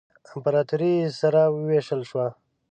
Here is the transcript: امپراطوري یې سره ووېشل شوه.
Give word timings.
امپراطوري 0.33 0.91
یې 0.99 1.07
سره 1.19 1.41
ووېشل 1.55 2.01
شوه. 2.09 2.27